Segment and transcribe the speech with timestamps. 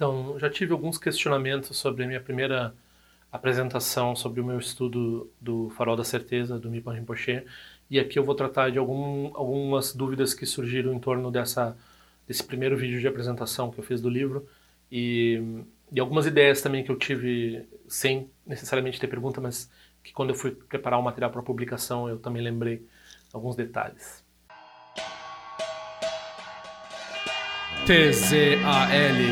[0.00, 2.74] Então, já tive alguns questionamentos sobre a minha primeira
[3.30, 7.44] apresentação sobre o meu estudo do Farol da Certeza, do Mipan Rinpoche,
[7.90, 11.76] e aqui eu vou tratar de algum, algumas dúvidas que surgiram em torno dessa,
[12.26, 14.48] desse primeiro vídeo de apresentação que eu fiz do livro,
[14.90, 19.70] e, e algumas ideias também que eu tive sem necessariamente ter pergunta, mas
[20.02, 22.86] que quando eu fui preparar o material para publicação eu também lembrei
[23.34, 24.24] alguns detalhes.
[27.90, 29.26] tzal.org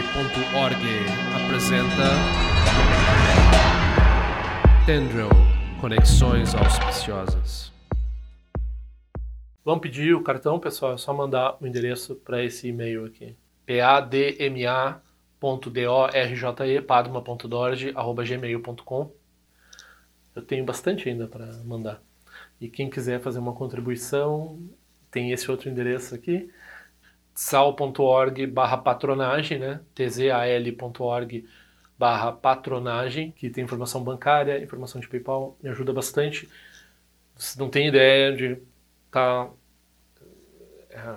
[1.32, 2.10] apresenta
[4.84, 5.28] Tendril
[5.80, 7.72] Conexões Auspiciosas.
[9.64, 13.36] Vamos pedir o cartão, pessoal, é só mandar o endereço para esse e-mail aqui.
[15.38, 19.12] padma.dorje, padma.dorje.gmail.com
[20.34, 22.02] Eu tenho bastante ainda para mandar.
[22.60, 24.60] E quem quiser fazer uma contribuição,
[25.12, 26.50] tem esse outro endereço aqui,
[27.38, 29.80] sal.org barra patronagem, né?
[29.94, 31.48] tzal.org
[31.96, 36.48] barra patronagem, que tem informação bancária, informação de PayPal, me ajuda bastante.
[37.36, 38.58] Você não tem ideia de
[39.06, 39.50] estar tá,
[40.90, 41.14] é,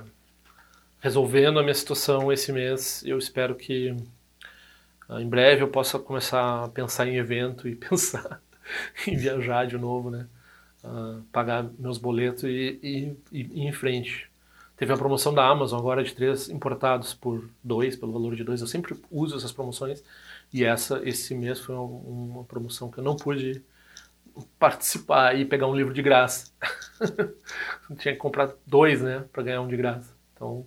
[1.00, 3.04] resolvendo a minha situação esse mês.
[3.04, 3.90] Eu espero que
[5.10, 8.40] uh, em breve eu possa começar a pensar em evento e pensar
[9.08, 10.28] em viajar de novo, né?
[10.84, 14.31] Uh, pagar meus boletos e, e, e ir em frente.
[14.82, 18.62] Teve a promoção da Amazon agora de três importados por dois, pelo valor de dois.
[18.62, 20.04] Eu sempre uso essas promoções
[20.52, 23.64] e essa esse mês foi uma promoção que eu não pude
[24.58, 26.52] participar e pegar um livro de graça.
[28.00, 30.16] Tinha que comprar dois, né, para ganhar um de graça.
[30.34, 30.66] Então,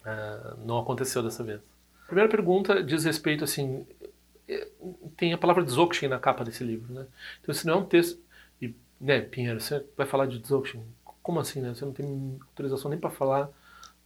[0.00, 1.60] uh, não aconteceu dessa vez.
[2.02, 3.86] A primeira pergunta diz respeito assim,
[4.48, 4.68] é,
[5.18, 7.06] tem a palavra Dzogchen na capa desse livro, né?
[7.42, 8.18] Então esse não é um texto,
[8.58, 10.82] e, né, Pinheiro, você vai falar de Dzogchen?
[11.26, 11.74] Como assim, né?
[11.74, 13.50] Você não tem autorização nem para falar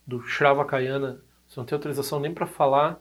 [0.06, 2.98] do Shravakayana, você não tem autorização nem para falar.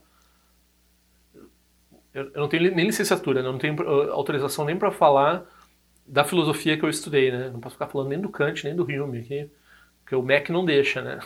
[2.13, 3.47] Eu, não tenho nem licenciatura, né?
[3.47, 5.45] eu não tenho uh, autorização nem para falar
[6.05, 7.49] da filosofia que eu estudei, né?
[7.49, 9.49] Não posso ficar falando nem do Kant, nem do Hume aqui,
[10.01, 11.19] porque o MEC não deixa, né?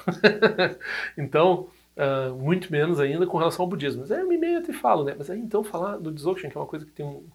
[1.18, 1.68] então,
[1.98, 4.02] uh, muito menos ainda com relação ao budismo.
[4.02, 5.16] Mas aí eu me meto e falo, né?
[5.18, 7.26] Mas aí então falar do Dzogchen, que é uma coisa que tem,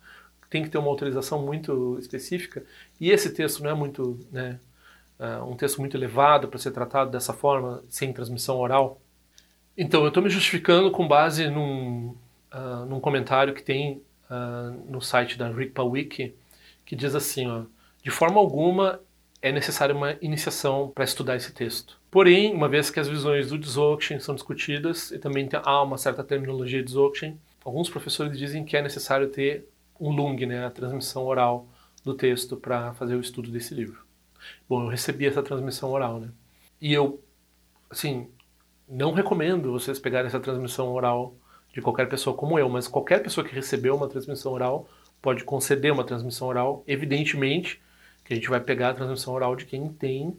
[0.48, 2.64] tem que ter uma autorização muito específica,
[3.00, 4.60] e esse texto não é muito, né?
[5.18, 9.00] Uh, um texto muito elevado para ser tratado dessa forma, sem transmissão oral.
[9.76, 12.14] Então, eu estou me justificando com base num,
[12.52, 16.34] uh, num comentário que tem uh, no site da Rigpa Wiki,
[16.84, 17.62] que diz assim, ó,
[18.02, 19.00] de forma alguma
[19.40, 21.98] é necessária uma iniciação para estudar esse texto.
[22.10, 26.24] Porém, uma vez que as visões do Dzogchen são discutidas e também há uma certa
[26.24, 29.68] terminologia de Dzogchen, alguns professores dizem que é necessário ter
[30.00, 31.68] um lung, né, a transmissão oral
[32.04, 34.07] do texto para fazer o estudo desse livro.
[34.68, 36.28] Bom, eu recebi essa transmissão oral, né?
[36.80, 37.22] E eu,
[37.90, 38.28] assim,
[38.88, 41.36] não recomendo vocês pegarem essa transmissão oral
[41.72, 44.88] de qualquer pessoa como eu, mas qualquer pessoa que recebeu uma transmissão oral
[45.20, 46.82] pode conceder uma transmissão oral.
[46.86, 47.80] Evidentemente
[48.24, 50.36] que a gente vai pegar a transmissão oral de quem tem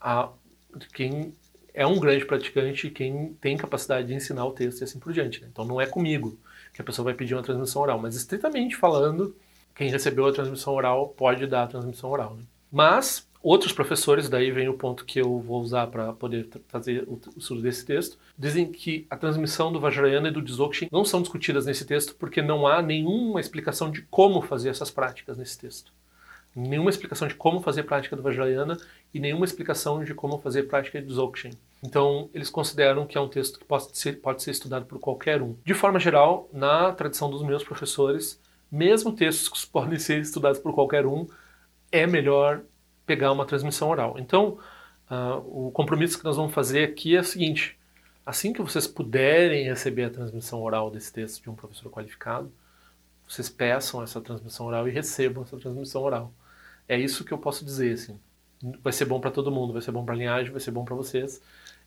[0.00, 0.30] a
[0.74, 1.34] de quem
[1.74, 5.40] é um grande praticante quem tem capacidade de ensinar o texto e assim por diante.
[5.40, 5.48] Né?
[5.50, 6.38] Então não é comigo
[6.72, 9.36] que a pessoa vai pedir uma transmissão oral, mas estritamente falando,
[9.74, 12.34] quem recebeu a transmissão oral pode dar a transmissão oral.
[12.34, 12.42] Né?
[12.70, 17.20] Mas Outros professores, daí vem o ponto que eu vou usar para poder fazer o
[17.36, 21.64] estudo desse texto, dizem que a transmissão do Vajrayana e do Dzogchen não são discutidas
[21.64, 25.92] nesse texto porque não há nenhuma explicação de como fazer essas práticas nesse texto.
[26.54, 28.76] Nenhuma explicação de como fazer prática do Vajrayana
[29.14, 31.52] e nenhuma explicação de como fazer prática de Dzogchen.
[31.84, 35.40] Então, eles consideram que é um texto que pode ser, pode ser estudado por qualquer
[35.40, 35.54] um.
[35.64, 38.40] De forma geral, na tradição dos meus professores,
[38.72, 41.26] mesmo textos que podem ser estudados por qualquer um,
[41.92, 42.62] é melhor
[43.08, 44.16] pegar uma transmissão oral.
[44.18, 44.58] Então,
[45.10, 47.76] uh, o compromisso que nós vamos fazer aqui é o seguinte:
[48.24, 52.52] assim que vocês puderem receber a transmissão oral desse texto de um professor qualificado,
[53.26, 56.32] vocês peçam essa transmissão oral e recebam essa transmissão oral.
[56.86, 58.20] É isso que eu posso dizer, assim.
[58.82, 60.84] Vai ser bom para todo mundo, vai ser bom para a linhagem, vai ser bom
[60.84, 61.40] para vocês.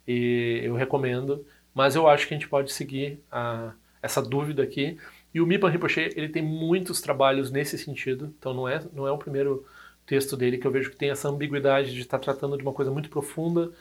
[0.08, 4.98] E eu recomendo, mas eu acho que a gente pode seguir a, essa dúvida aqui.
[5.34, 9.12] E o Mipan Rinpoche, ele tem muitos trabalhos nesse sentido, então não é, não é
[9.12, 9.66] o primeiro
[10.12, 12.92] texto dele que eu vejo que tem essa ambiguidade de estar tratando de uma coisa
[12.92, 13.72] muito profunda,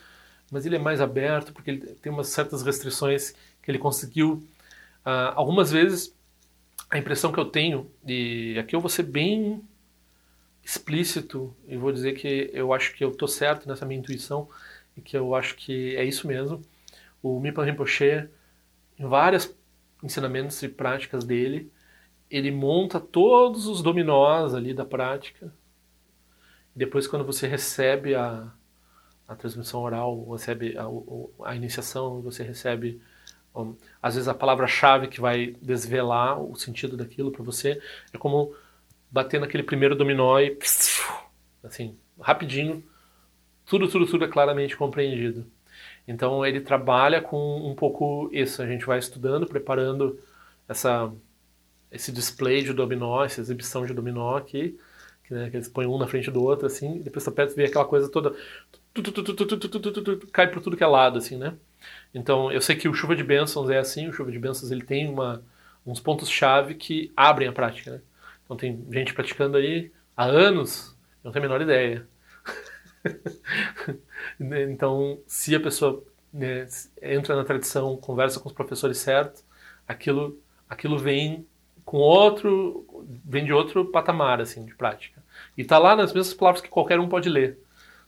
[0.49, 4.35] mas ele é mais aberto porque ele tem umas certas restrições que ele conseguiu.
[5.05, 6.15] Uh, algumas vezes
[6.89, 9.61] a impressão que eu tenho, e aqui eu vou ser bem
[10.63, 14.49] explícito e vou dizer que eu acho que eu estou certo nessa minha intuição
[14.97, 16.63] e que eu acho que é isso mesmo.
[17.21, 18.29] O Mipan Rinpoche,
[18.97, 19.53] em vários
[20.01, 21.73] ensinamentos e práticas dele,
[22.31, 25.53] ele monta todos os dominós ali da prática
[26.81, 28.51] depois, quando você recebe a,
[29.29, 30.87] a transmissão oral, recebe a,
[31.45, 33.03] a iniciação, você recebe
[34.01, 37.83] às vezes a palavra-chave que vai desvelar o sentido daquilo para você
[38.15, 38.55] é como
[39.11, 40.57] bater naquele primeiro dominó e
[41.63, 42.83] assim, rapidinho,
[43.67, 45.45] tudo, tudo, tudo é claramente compreendido.
[46.09, 50.19] Então ele trabalha com um pouco isso, a gente vai estudando, preparando
[50.67, 51.13] essa
[51.93, 54.79] esse display de dominó, essa exibição de dominó aqui,
[55.31, 57.57] né, que eles põem um na frente do outro assim, e depois você aperta e
[57.57, 58.35] vê aquela coisa toda
[60.33, 61.55] cai por tudo que é lado assim, né?
[62.13, 64.83] Então, eu sei que o Chuva de Bênçãos é assim, o Chuva de Bênçãos ele
[64.83, 65.43] tem uma,
[65.87, 68.01] uns pontos-chave que abrem a prática, né?
[68.45, 72.07] Então tem gente praticando aí há anos, não tem a menor ideia.
[74.41, 76.67] então, se a pessoa né,
[77.01, 79.45] entra na tradição, conversa com os professores certos,
[79.87, 80.39] aquilo,
[80.69, 81.47] aquilo vem
[81.85, 82.87] com outro,
[83.25, 85.20] vem de outro patamar assim de prática.
[85.57, 87.59] E está lá nas mesmas palavras que qualquer um pode ler.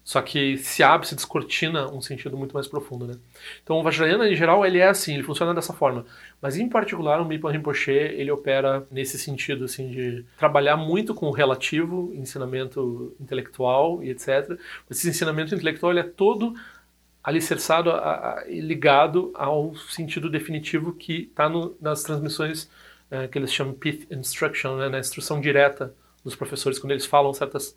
[0.05, 3.15] Só que se abre, se descortina um sentido muito mais profundo, né?
[3.63, 6.05] Então o Vajrayana, em geral, ele é assim, ele funciona dessa forma.
[6.41, 11.27] Mas em particular, o Mipa Rinpoche, ele opera nesse sentido, assim, de trabalhar muito com
[11.27, 14.59] o relativo, ensinamento intelectual e etc.
[14.91, 16.55] Esse ensinamento intelectual, ele é todo
[17.23, 17.93] alicerçado
[18.49, 21.49] e ligado ao sentido definitivo que está
[21.81, 22.69] nas transmissões
[23.09, 24.89] é, que eles chamam Pith Instruction, né?
[24.89, 25.95] na instrução direta
[26.25, 27.77] dos professores, quando eles falam certas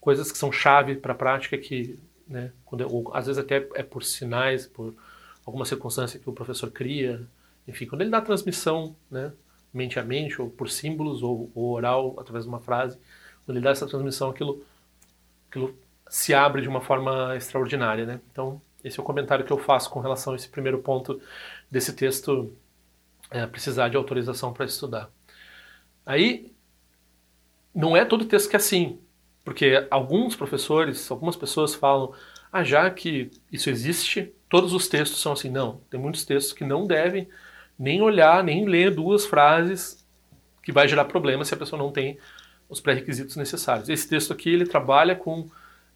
[0.00, 3.82] coisas que são chave para a prática que, né, quando, ou, às vezes até é
[3.82, 4.94] por sinais, por
[5.44, 7.26] alguma circunstância que o professor cria,
[7.66, 9.32] enfim, quando ele dá transmissão, né,
[9.72, 12.98] mente a mente, ou por símbolos, ou, ou oral, através de uma frase,
[13.44, 14.64] quando ele dá essa transmissão, aquilo,
[15.48, 15.76] aquilo
[16.08, 18.20] se abre de uma forma extraordinária, né?
[18.30, 21.20] Então, esse é o comentário que eu faço com relação a esse primeiro ponto
[21.70, 22.52] desse texto
[23.30, 25.10] é, precisar de autorização para estudar.
[26.04, 26.54] Aí,
[27.76, 28.98] não é todo texto que é assim.
[29.44, 32.12] Porque alguns professores, algumas pessoas falam,
[32.50, 35.50] ah, já que isso existe, todos os textos são assim.
[35.50, 37.28] Não, tem muitos textos que não devem
[37.78, 40.04] nem olhar, nem ler duas frases
[40.62, 42.18] que vai gerar problema se a pessoa não tem
[42.68, 43.88] os pré-requisitos necessários.
[43.88, 45.46] Esse texto aqui, ele trabalha com...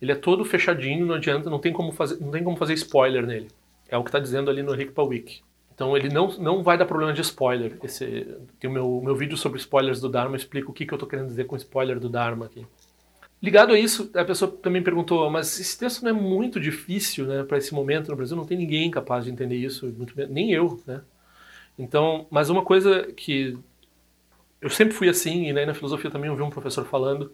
[0.00, 3.27] Ele é todo fechadinho, não adianta, não tem como fazer, não tem como fazer spoiler
[3.27, 3.49] nele.
[3.88, 5.43] É o que está dizendo ali no Rikpa Wiki.
[5.81, 7.79] Então ele não, não vai dar problema de spoiler.
[7.82, 10.93] Esse, tem o meu, meu vídeo sobre spoilers do Dharma, eu explico o que, que
[10.93, 12.67] eu estou querendo dizer com spoiler do Dharma aqui.
[13.43, 17.44] Ligado a isso, a pessoa também perguntou, mas esse texto não é muito difícil né,
[17.44, 18.37] para esse momento no Brasil?
[18.37, 20.79] Não tem ninguém capaz de entender isso, muito nem eu.
[20.87, 21.00] Né?
[21.79, 23.59] Então, mas uma coisa que
[24.61, 27.32] eu sempre fui assim, e né, na filosofia também ouvi um professor falando,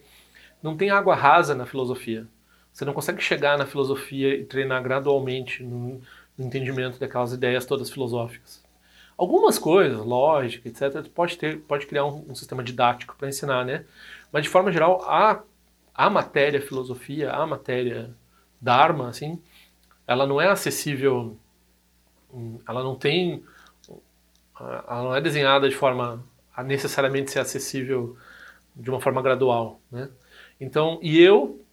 [0.63, 2.29] não tem água rasa na filosofia.
[2.73, 5.65] Você não consegue chegar na filosofia e treinar gradualmente
[6.39, 8.65] entendimento daquelas ideias todas filosóficas.
[9.17, 13.85] Algumas coisas, lógica, etc., pode, ter, pode criar um, um sistema didático para ensinar, né?
[14.31, 15.43] Mas de forma geral, a
[15.97, 18.15] a matéria filosofia, a matéria
[18.61, 19.41] Dharma, assim,
[20.07, 21.37] ela não é acessível,
[22.69, 23.43] ela não tem,
[24.61, 26.23] ela não é desenhada de forma
[26.55, 28.17] a necessariamente ser acessível
[28.75, 30.11] de uma forma gradual, né?
[30.61, 31.65] Então, e eu,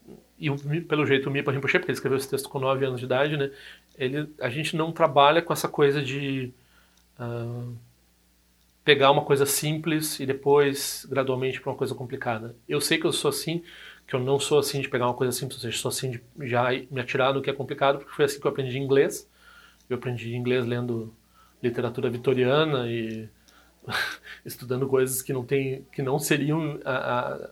[0.47, 3.05] e pelo jeito o Mipa Rinpoche, porque ele escreveu esse texto com 9 anos de
[3.05, 3.51] idade, né?
[3.97, 6.51] Ele, a gente não trabalha com essa coisa de
[7.19, 7.75] uh,
[8.83, 12.55] pegar uma coisa simples e depois gradualmente para uma coisa complicada.
[12.67, 13.63] Eu sei que eu sou assim
[14.07, 16.21] que eu não sou assim de pegar uma coisa simples, ou seja, sou assim de
[16.41, 19.29] já me atirar do que é complicado, porque foi assim que eu aprendi inglês.
[19.89, 21.13] Eu aprendi inglês lendo
[21.61, 23.29] literatura vitoriana e
[24.45, 27.49] estudando coisas que não tem, que não seriam a, a,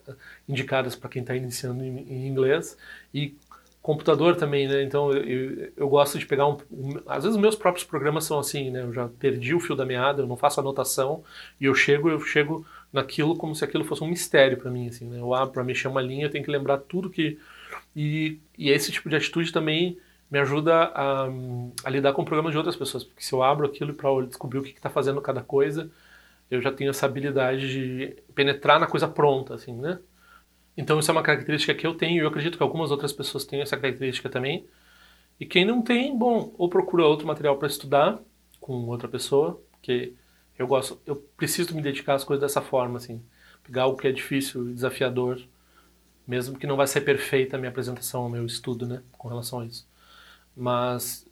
[0.48, 2.78] indicadas para quem está iniciando em, em, inglês
[3.14, 3.36] e
[3.82, 4.84] computador também, né?
[4.84, 8.70] Então eu, eu, gosto de pegar um, um, às vezes meus próprios programas são assim,
[8.70, 8.82] né?
[8.84, 11.24] Eu já perdi o fio da meada, eu não faço anotação
[11.60, 15.06] e eu chego, eu chego naquilo como se aquilo fosse um mistério para mim, assim,
[15.06, 15.20] né?
[15.20, 17.40] Eu abro para mexer uma linha, eu tenho que lembrar tudo que
[17.96, 19.98] e, e esse tipo de atitude também
[20.30, 21.28] me ajuda a,
[21.84, 24.64] a lidar com problemas de outras pessoas, porque se eu abro aquilo para descobrir o
[24.64, 25.92] que está fazendo cada coisa,
[26.52, 30.00] eu já tenho essa habilidade de penetrar na coisa pronta, assim, né?
[30.78, 33.46] Então isso é uma característica que eu tenho e eu acredito que algumas outras pessoas
[33.46, 34.68] têm essa característica também.
[35.40, 38.20] E quem não tem, bom, ou procura outro material para estudar
[38.60, 40.14] com outra pessoa, porque
[40.58, 43.24] eu gosto, eu preciso me dedicar às coisas dessa forma, assim.
[43.64, 45.42] Pegar algo que é difícil desafiador,
[46.28, 49.62] mesmo que não vai ser perfeita a minha apresentação, o meu estudo, né, com relação
[49.62, 49.88] a isso.
[50.56, 51.28] Mas,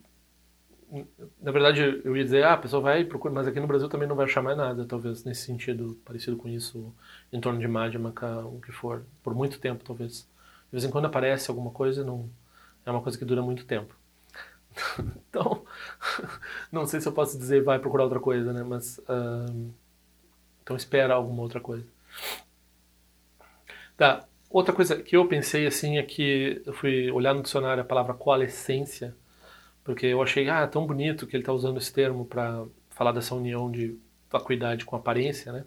[1.42, 4.08] na verdade, eu ia dizer, ah, a pessoa vai procurar, mas aqui no Brasil também
[4.08, 6.94] não vai achar mais nada, talvez, nesse sentido, parecido com isso,
[7.32, 10.22] em torno de Madhyamaka, o que for, por muito tempo, talvez.
[10.22, 12.30] De vez em quando aparece alguma coisa, não
[12.86, 13.96] é uma coisa que dura muito tempo.
[15.30, 15.64] então,
[16.72, 18.64] não sei se eu posso dizer vai procurar outra coisa, né?
[18.64, 19.72] Mas uh,
[20.64, 21.86] então espera alguma outra coisa.
[23.98, 24.26] Tá.
[24.50, 28.16] Outra coisa que eu pensei assim é que eu fui olhar no dicionário a palavra
[28.16, 29.16] coalescência,
[29.84, 33.36] porque eu achei ah tão bonito que ele está usando esse termo para falar dessa
[33.36, 33.98] união de
[34.30, 35.66] vacuidade com aparência, né?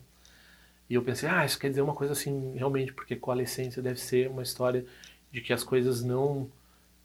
[0.88, 4.28] E eu pensei, ah, isso quer dizer uma coisa assim, realmente, porque coalescência deve ser
[4.28, 4.84] uma história
[5.30, 6.50] de que as coisas não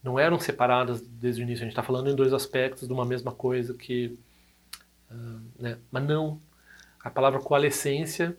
[0.03, 1.63] não eram separadas desde o início.
[1.63, 4.17] A gente está falando em dois aspectos de uma mesma coisa que,
[5.11, 5.77] uh, né?
[5.91, 6.39] Mas não.
[7.03, 8.37] A palavra coalescência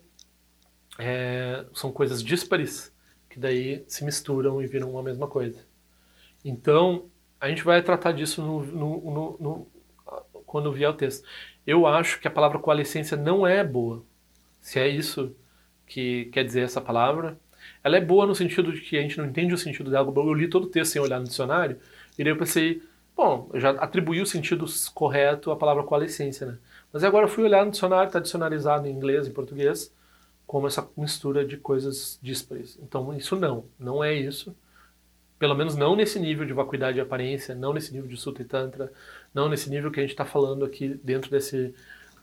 [0.97, 2.91] é, são coisas díspares
[3.29, 5.65] que daí se misturam e viram uma mesma coisa.
[6.43, 7.05] Então,
[7.39, 9.67] a gente vai tratar disso no, no, no,
[10.45, 11.25] quando vier o texto.
[11.65, 14.03] Eu acho que a palavra coalescência não é boa.
[14.59, 15.35] Se é isso
[15.85, 17.39] que quer dizer essa palavra,
[17.83, 20.11] ela é boa no sentido de que a gente não entende o sentido dela.
[20.15, 21.79] Eu li todo o texto sem olhar no dicionário,
[22.17, 22.81] e daí eu pensei,
[23.15, 26.57] bom, eu já atribuí o sentido correto à palavra coalescência, né?
[26.91, 29.93] Mas agora eu fui olhar no dicionário, está dicionarizado em inglês e português,
[30.47, 32.79] como essa mistura de coisas díspares.
[32.81, 34.55] Então, isso não, não é isso.
[35.39, 38.45] Pelo menos não nesse nível de vacuidade e aparência, não nesse nível de Sutta e
[38.45, 38.91] Tantra,
[39.33, 41.73] não nesse nível que a gente está falando aqui dentro desse,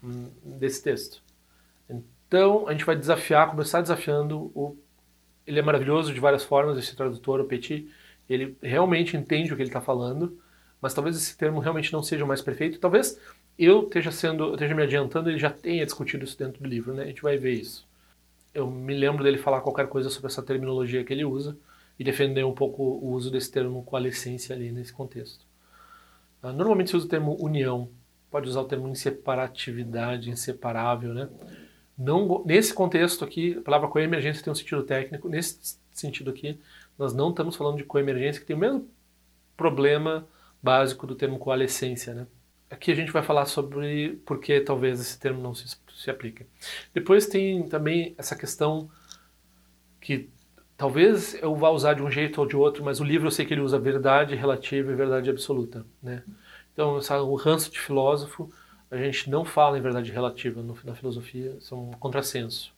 [0.05, 1.23] hum, desse texto.
[1.89, 4.77] Então, a gente vai desafiar, começar desafiando o
[5.47, 7.89] ele é maravilhoso de várias formas, esse tradutor, o Petit,
[8.29, 10.37] ele realmente entende o que ele está falando,
[10.81, 12.81] mas talvez esse termo realmente não seja o mais perfeito.
[12.81, 13.19] Talvez
[13.59, 17.05] eu esteja sendo, esteja me adiantando, ele já tenha discutido isso dentro do livro, né?
[17.05, 17.87] A gente vai ver isso.
[18.53, 21.57] Eu me lembro dele falar qualquer coisa sobre essa terminologia que ele usa
[21.99, 25.45] e defender um pouco o uso desse termo com a essência ali nesse contexto.
[26.43, 27.89] Ah, normalmente se usa o termo união,
[28.31, 31.29] pode usar o termo inseparatividade, inseparável, né?
[31.99, 35.29] Não, nesse contexto aqui, a palavra coemergência tem um sentido técnico.
[35.29, 36.61] Nesse sentido aqui,
[36.99, 38.87] nós não estamos falando de coemergência, que tem o mesmo
[39.57, 40.29] problema
[40.63, 42.13] básico do termo coalescência.
[42.13, 42.27] Né?
[42.71, 46.45] Aqui a gente vai falar sobre por que talvez esse termo não se, se aplique.
[46.93, 48.91] Depois tem também essa questão
[50.01, 50.29] que
[50.77, 53.45] talvez eu vá usar de um jeito ou de outro, mas o livro eu sei
[53.47, 55.85] que ele usa verdade relativa e verdade absoluta.
[56.03, 56.23] Né?
[56.73, 58.53] Então, o ranço de filósofo
[58.91, 62.73] a gente não fala em verdade relativa no, na filosofia, é um contrassenso.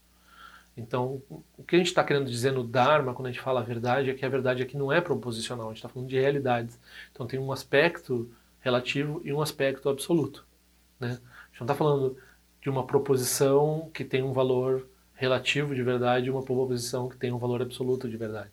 [0.76, 1.20] Então,
[1.56, 4.10] o que a gente está querendo dizer no Dharma, quando a gente fala a verdade,
[4.10, 6.78] é que a verdade aqui não é proposicional, a gente está falando de realidades.
[7.10, 10.46] Então, tem um aspecto relativo e um aspecto absoluto.
[11.00, 11.08] Né?
[11.08, 12.16] A gente não está falando
[12.62, 14.86] de uma proposição que tem um valor
[15.18, 18.52] relativo de verdade e uma proposição que tem um valor absoluto de verdade.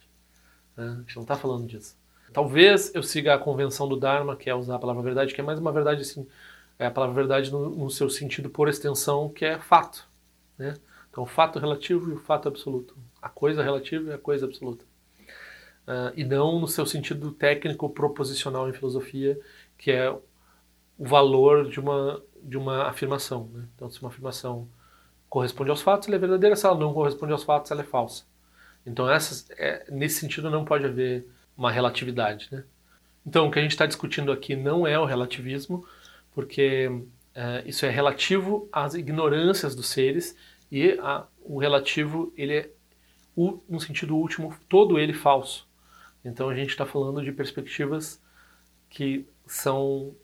[0.75, 0.95] Né?
[0.97, 1.95] A gente não está falando disso.
[2.33, 5.43] Talvez eu siga a convenção do Dharma, que é usar a palavra verdade, que é
[5.43, 6.27] mais uma verdade assim,
[6.79, 10.07] é a palavra verdade no, no, seu sentido por extensão, que é fato.
[10.57, 10.75] Né?
[11.09, 12.97] Então, o fato relativo e o fato absoluto.
[13.21, 14.83] A coisa relativa e a coisa absoluta.
[15.87, 19.39] Uh, e não no seu sentido técnico proposicional em filosofia,
[19.77, 20.19] que é o
[20.97, 23.51] valor de uma, de uma afirmação.
[23.53, 23.65] Né?
[23.75, 24.67] Então, se uma afirmação
[25.35, 26.55] corresponde aos fatos, ela é verdadeira.
[26.55, 28.23] Se ela não corresponde aos fatos, ela é falsa.
[28.85, 31.27] Então, essas, é, nesse sentido, não pode haver
[31.57, 32.47] uma relatividade.
[32.49, 32.63] Né?
[33.27, 35.85] Então, o que a gente está discutindo aqui não é o relativismo,
[36.33, 40.37] porque uh, isso é relativo às ignorâncias dos seres
[40.71, 42.69] e a, o relativo ele é
[43.35, 45.67] no sentido último todo ele falso.
[46.23, 48.21] Então a gente está falando de perspectivas
[48.89, 50.15] que são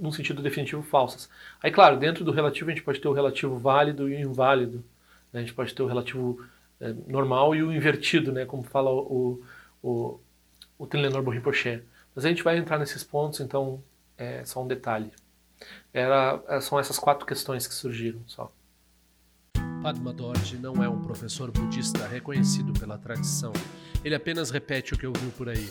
[0.00, 1.28] no sentido definitivo falsas.
[1.62, 4.84] Aí claro, dentro do relativo a gente pode ter o relativo válido e o inválido.
[5.32, 5.40] Né?
[5.40, 6.44] A gente pode ter o relativo
[6.80, 8.44] é, normal e o invertido, né?
[8.44, 9.42] como fala o,
[9.82, 10.18] o,
[10.78, 11.82] o Tenlenor Rinpoche.
[12.14, 13.82] Mas a gente vai entrar nesses pontos, então
[14.16, 15.12] é só um detalhe.
[15.92, 18.50] Era, é, são essas quatro questões que surgiram só.
[19.82, 23.52] Padma Dorje não é um professor budista reconhecido pela tradição.
[24.04, 25.70] Ele apenas repete o que ouviu por aí.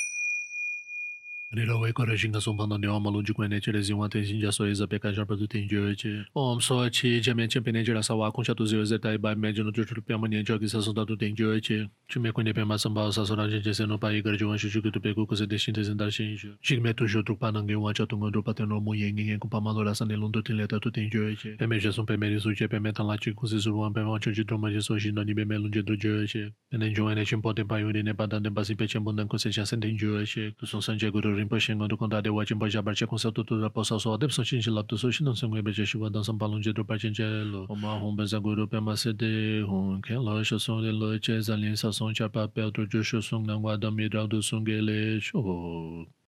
[1.53, 4.65] Nila wei kore shinga songpa na niwa malun jikwe ne chile zingwa ten shinja so
[4.65, 6.23] eza peka jarpa tu ten jiwe che.
[6.33, 9.51] Om so chi jamen chenpe ne jira sa wa kongsha tu ziwe zetai bai me
[9.51, 11.89] jino jo chulu piyama nian jo ki sa sonda tu ten jiwe che.
[12.07, 14.93] Chume kwe ne pema samba sa sora jen jese no pa igar jiwan shu shuku
[14.93, 16.55] tu peku kuse de shin te zendar shin jo.
[16.61, 19.93] Shikme tu shu trukpa nange wancha tunga drupa ten romu yen gen kumpa malo la
[19.93, 21.57] sa ne lundu ten leta tu ten jiwe che.
[21.59, 24.71] Peme jesun peme risu che peme tan la chi kuse surwan peme wancho chi droma
[24.71, 26.53] jeso shin no ni peme lun je dru jiwe che.
[26.71, 29.11] Pene jiwa ne chenpo ten pa yuri ne pa dan ten pa si pe chenpo
[29.11, 30.55] dan kuse chasen ten jiwe che.
[30.55, 34.13] Kusun san je guru Rinpoche Ngondo Konda Dewa Chimpa Jabarche Konsel Tutu Rapo Sao So
[34.13, 37.99] Adep Sochin Chilap Tu Sochin Nam Sengwe Beche Shiva Dan Sampalung Jidro Parchen Chelo Oma
[37.99, 41.91] Hum Beza Guru Pema Sede Hum Ken Lo Sho Song Le Lo Che Zalin Sa
[41.91, 46.05] Song Cha Pa Pel Tu Ju Sho Song Wa Dam Yidao Du Gele Sho